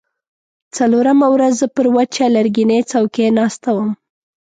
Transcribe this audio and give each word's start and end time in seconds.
څلورمه 0.75 1.27
ورځ 1.35 1.53
زه 1.61 1.67
پر 1.75 1.85
وچه 1.95 2.25
لرګینۍ 2.35 2.81
څوکۍ 2.91 3.27
ناسته 3.37 3.69
وم. 3.75 3.89